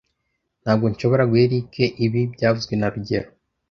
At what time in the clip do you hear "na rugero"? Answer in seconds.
2.77-3.29